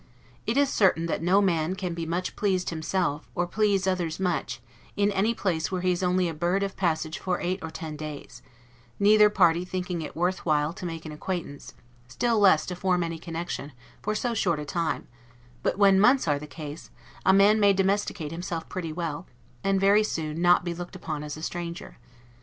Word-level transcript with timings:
It 0.47 0.57
is 0.57 0.71
certain 0.71 1.05
that 1.05 1.21
no 1.21 1.41
man 1.43 1.75
can 1.75 1.93
be 1.93 2.07
much 2.07 2.35
pleased 2.35 2.71
himself, 2.71 3.29
or 3.35 3.45
please 3.45 3.85
others 3.85 4.19
much, 4.19 4.59
in 4.95 5.11
any 5.11 5.35
place 5.35 5.71
where 5.71 5.81
he 5.81 5.91
is 5.91 6.01
only 6.01 6.27
a 6.27 6.33
bird 6.33 6.63
of 6.63 6.75
passage 6.75 7.19
for 7.19 7.39
eight 7.39 7.59
or 7.61 7.69
ten 7.69 7.97
days; 7.97 8.41
neither 8.99 9.29
party 9.29 9.63
thinking 9.63 10.01
it 10.01 10.15
worth 10.15 10.43
while 10.43 10.73
to 10.73 10.87
make 10.87 11.05
an 11.05 11.11
acquaintance, 11.11 11.75
still 12.07 12.39
less 12.39 12.65
to 12.65 12.75
form 12.75 13.03
any 13.03 13.19
connection, 13.19 13.73
for 14.01 14.15
so 14.15 14.33
short 14.33 14.57
a 14.59 14.65
time; 14.65 15.07
but 15.61 15.77
when 15.77 15.99
months 15.99 16.27
are 16.27 16.39
the 16.39 16.47
case, 16.47 16.89
a 17.23 17.31
man 17.31 17.59
may 17.59 17.71
domesticate 17.71 18.31
himself 18.31 18.67
pretty 18.67 18.91
well, 18.91 19.27
and 19.63 19.79
very 19.79 20.01
soon 20.03 20.41
not 20.41 20.65
be 20.65 20.73
looked 20.73 20.95
upon 20.95 21.23
as 21.23 21.37
a 21.37 21.43
stranger. 21.43 21.99